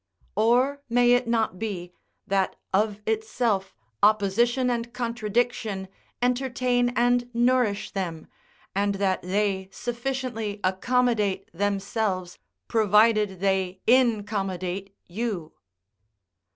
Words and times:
]or 0.35 0.81
may 0.89 1.11
it 1.11 1.27
not 1.27 1.59
be, 1.59 1.93
that 2.25 2.55
of 2.73 2.99
itself 3.05 3.75
opposition 4.01 4.67
and 4.67 4.93
contradiction 4.95 5.87
entertain 6.23 6.89
and 6.95 7.29
nourish 7.35 7.91
them, 7.91 8.25
and 8.73 8.95
that 8.95 9.21
they 9.21 9.69
sufficiently 9.71 10.59
accommodate 10.63 11.51
themselves, 11.53 12.39
provided 12.67 13.41
they 13.41 13.79
incommodate 13.87 14.95
you? 15.05 15.53